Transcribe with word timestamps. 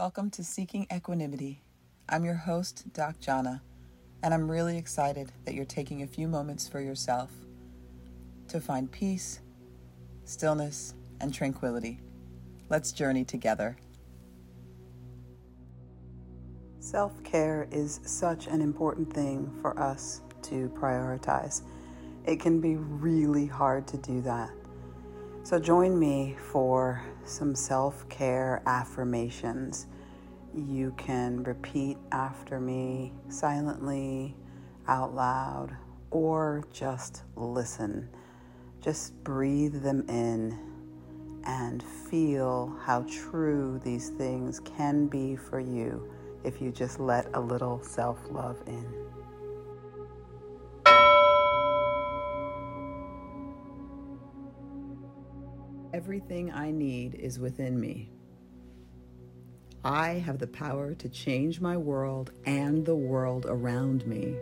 Welcome 0.00 0.30
to 0.30 0.42
Seeking 0.42 0.86
Equanimity. 0.90 1.62
I'm 2.08 2.24
your 2.24 2.32
host, 2.32 2.90
Doc 2.94 3.20
Jana, 3.20 3.60
and 4.22 4.32
I'm 4.32 4.50
really 4.50 4.78
excited 4.78 5.30
that 5.44 5.52
you're 5.52 5.66
taking 5.66 6.00
a 6.00 6.06
few 6.06 6.26
moments 6.26 6.66
for 6.66 6.80
yourself 6.80 7.30
to 8.48 8.62
find 8.62 8.90
peace, 8.90 9.40
stillness, 10.24 10.94
and 11.20 11.34
tranquility. 11.34 12.00
Let's 12.70 12.92
journey 12.92 13.24
together. 13.24 13.76
Self 16.78 17.22
care 17.22 17.68
is 17.70 18.00
such 18.02 18.46
an 18.46 18.62
important 18.62 19.12
thing 19.12 19.54
for 19.60 19.78
us 19.78 20.22
to 20.44 20.70
prioritize. 20.70 21.60
It 22.24 22.40
can 22.40 22.58
be 22.58 22.76
really 22.76 23.46
hard 23.46 23.86
to 23.88 23.98
do 23.98 24.22
that. 24.22 24.48
So, 25.42 25.58
join 25.60 25.98
me 25.98 26.38
for 26.50 27.02
some 27.30 27.54
self 27.54 28.08
care 28.08 28.62
affirmations. 28.66 29.86
You 30.54 30.92
can 30.96 31.42
repeat 31.44 31.96
after 32.12 32.60
me 32.60 33.12
silently, 33.28 34.34
out 34.88 35.14
loud, 35.14 35.76
or 36.10 36.64
just 36.72 37.22
listen. 37.36 38.08
Just 38.80 39.22
breathe 39.22 39.82
them 39.82 40.04
in 40.08 40.58
and 41.44 41.82
feel 41.82 42.76
how 42.84 43.04
true 43.08 43.80
these 43.84 44.10
things 44.10 44.60
can 44.60 45.06
be 45.06 45.36
for 45.36 45.60
you 45.60 46.12
if 46.44 46.60
you 46.60 46.70
just 46.70 46.98
let 46.98 47.28
a 47.34 47.40
little 47.40 47.82
self 47.82 48.18
love 48.30 48.60
in. 48.66 48.86
Everything 55.92 56.52
I 56.52 56.70
need 56.70 57.16
is 57.16 57.40
within 57.40 57.80
me. 57.80 58.10
I 59.82 60.10
have 60.10 60.38
the 60.38 60.46
power 60.46 60.94
to 60.94 61.08
change 61.08 61.60
my 61.60 61.76
world 61.76 62.30
and 62.44 62.86
the 62.86 62.94
world 62.94 63.46
around 63.48 64.06
me. 64.06 64.36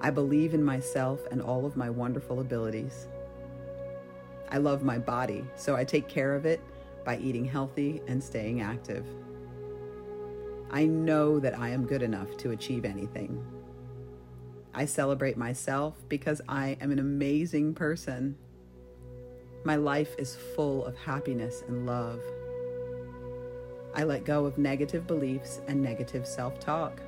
I 0.00 0.10
believe 0.10 0.54
in 0.54 0.64
myself 0.64 1.20
and 1.30 1.40
all 1.40 1.64
of 1.64 1.76
my 1.76 1.88
wonderful 1.88 2.40
abilities. 2.40 3.06
I 4.50 4.58
love 4.58 4.82
my 4.82 4.98
body, 4.98 5.44
so 5.54 5.76
I 5.76 5.84
take 5.84 6.08
care 6.08 6.34
of 6.34 6.46
it 6.46 6.60
by 7.04 7.18
eating 7.18 7.44
healthy 7.44 8.02
and 8.08 8.22
staying 8.22 8.60
active. 8.60 9.06
I 10.70 10.84
know 10.84 11.38
that 11.38 11.56
I 11.56 11.68
am 11.68 11.86
good 11.86 12.02
enough 12.02 12.36
to 12.38 12.50
achieve 12.50 12.84
anything. 12.84 13.44
I 14.74 14.86
celebrate 14.86 15.36
myself 15.36 15.94
because 16.08 16.40
I 16.48 16.76
am 16.80 16.90
an 16.90 16.98
amazing 16.98 17.74
person. 17.74 18.36
My 19.64 19.76
life 19.76 20.14
is 20.18 20.34
full 20.34 20.84
of 20.84 20.96
happiness 20.96 21.62
and 21.68 21.86
love. 21.86 22.20
I 23.94 24.04
let 24.04 24.24
go 24.24 24.44
of 24.44 24.58
negative 24.58 25.06
beliefs 25.06 25.60
and 25.68 25.80
negative 25.82 26.26
self 26.26 26.58
talk. 26.58 27.00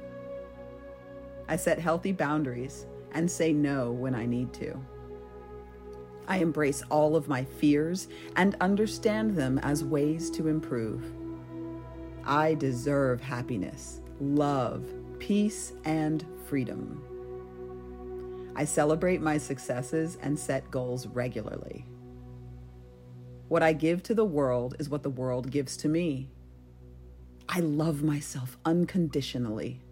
I 1.48 1.56
set 1.56 1.78
healthy 1.78 2.12
boundaries 2.12 2.86
and 3.12 3.30
say 3.30 3.52
no 3.52 3.90
when 3.90 4.14
I 4.14 4.26
need 4.26 4.52
to. 4.54 4.78
I 6.26 6.38
embrace 6.38 6.82
all 6.90 7.16
of 7.16 7.28
my 7.28 7.44
fears 7.44 8.08
and 8.36 8.56
understand 8.60 9.34
them 9.34 9.58
as 9.58 9.84
ways 9.84 10.30
to 10.30 10.48
improve. 10.48 11.04
I 12.24 12.54
deserve 12.54 13.20
happiness, 13.20 14.00
love, 14.20 14.84
peace, 15.18 15.72
and 15.84 16.24
freedom. 16.46 17.02
I 18.56 18.64
celebrate 18.64 19.20
my 19.20 19.36
successes 19.36 20.16
and 20.22 20.38
set 20.38 20.70
goals 20.70 21.06
regularly. 21.08 21.84
What 23.48 23.62
I 23.62 23.72
give 23.72 24.02
to 24.04 24.14
the 24.14 24.24
world 24.24 24.74
is 24.78 24.88
what 24.88 25.02
the 25.02 25.10
world 25.10 25.50
gives 25.50 25.76
to 25.78 25.88
me. 25.88 26.30
I 27.48 27.60
love 27.60 28.02
myself 28.02 28.56
unconditionally. 28.64 29.82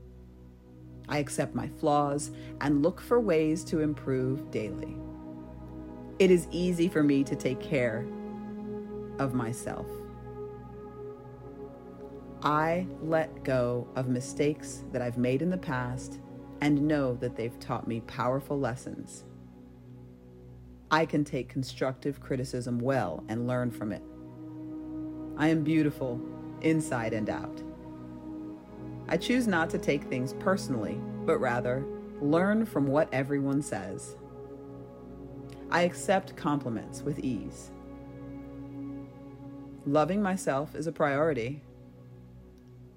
I 1.08 1.18
accept 1.18 1.54
my 1.54 1.68
flaws 1.68 2.30
and 2.60 2.82
look 2.82 3.00
for 3.00 3.20
ways 3.20 3.62
to 3.64 3.80
improve 3.80 4.50
daily. 4.50 4.96
It 6.18 6.30
is 6.30 6.48
easy 6.50 6.88
for 6.88 7.02
me 7.02 7.24
to 7.24 7.36
take 7.36 7.60
care 7.60 8.06
of 9.18 9.34
myself. 9.34 9.86
I 12.42 12.86
let 13.02 13.44
go 13.44 13.86
of 13.96 14.08
mistakes 14.08 14.84
that 14.92 15.02
I've 15.02 15.18
made 15.18 15.42
in 15.42 15.50
the 15.50 15.58
past 15.58 16.20
and 16.60 16.88
know 16.88 17.14
that 17.16 17.36
they've 17.36 17.58
taught 17.60 17.86
me 17.86 18.00
powerful 18.00 18.58
lessons. 18.58 19.24
I 20.92 21.06
can 21.06 21.24
take 21.24 21.48
constructive 21.48 22.20
criticism 22.20 22.78
well 22.78 23.24
and 23.30 23.46
learn 23.46 23.70
from 23.70 23.92
it. 23.92 24.02
I 25.38 25.48
am 25.48 25.64
beautiful 25.64 26.20
inside 26.60 27.14
and 27.14 27.30
out. 27.30 27.62
I 29.08 29.16
choose 29.16 29.46
not 29.46 29.70
to 29.70 29.78
take 29.78 30.04
things 30.04 30.34
personally, 30.34 31.00
but 31.24 31.38
rather 31.38 31.82
learn 32.20 32.66
from 32.66 32.86
what 32.86 33.08
everyone 33.10 33.62
says. 33.62 34.16
I 35.70 35.82
accept 35.82 36.36
compliments 36.36 37.00
with 37.00 37.20
ease. 37.20 37.70
Loving 39.86 40.22
myself 40.22 40.74
is 40.74 40.86
a 40.86 40.92
priority. 40.92 41.62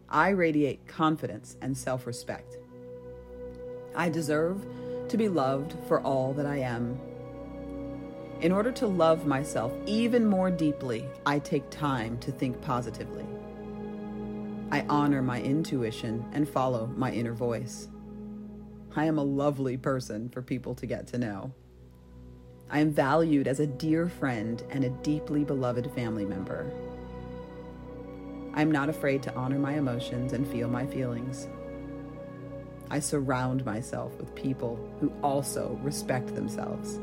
I 0.09 0.29
radiate 0.29 0.85
confidence 0.85 1.55
and 1.61 1.77
self 1.77 2.05
respect. 2.05 2.57
I 3.95 4.09
deserve 4.09 4.65
to 5.07 5.15
be 5.15 5.29
loved 5.29 5.77
for 5.87 6.01
all 6.01 6.33
that 6.33 6.45
I 6.45 6.57
am 6.57 6.99
in 8.41 8.51
order 8.51 8.71
to 8.73 8.87
love 8.87 9.25
myself 9.25 9.71
even 9.85 10.25
more 10.25 10.51
deeply, 10.51 11.07
I 11.25 11.39
take 11.39 11.69
time 11.69 12.17
to 12.19 12.31
think 12.31 12.61
positively. 12.61 13.25
I 14.71 14.85
honor 14.89 15.21
my 15.21 15.41
intuition 15.41 16.25
and 16.33 16.47
follow 16.47 16.87
my 16.97 17.11
inner 17.11 17.33
voice. 17.33 17.87
I 18.95 19.05
am 19.05 19.17
a 19.17 19.23
lovely 19.23 19.77
person 19.77 20.29
for 20.29 20.41
people 20.41 20.75
to 20.75 20.85
get 20.85 21.07
to 21.07 21.17
know. 21.17 21.53
I 22.69 22.79
am 22.79 22.91
valued 22.91 23.47
as 23.47 23.59
a 23.59 23.67
dear 23.67 24.09
friend 24.09 24.61
and 24.69 24.83
a 24.83 24.89
deeply 24.89 25.43
beloved 25.43 25.91
family 25.93 26.25
member. 26.25 26.71
I 28.53 28.61
am 28.61 28.71
not 28.71 28.89
afraid 28.89 29.21
to 29.23 29.35
honor 29.35 29.59
my 29.59 29.73
emotions 29.73 30.33
and 30.33 30.47
feel 30.47 30.67
my 30.67 30.85
feelings. 30.85 31.47
I 32.89 32.99
surround 32.99 33.65
myself 33.65 34.17
with 34.17 34.33
people 34.35 34.79
who 34.99 35.11
also 35.21 35.79
respect 35.83 36.33
themselves. 36.33 36.99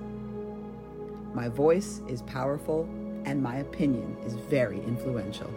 My 1.34 1.48
voice 1.48 2.02
is 2.08 2.22
powerful 2.22 2.88
and 3.24 3.42
my 3.42 3.56
opinion 3.56 4.16
is 4.26 4.34
very 4.34 4.78
influential. 4.84 5.50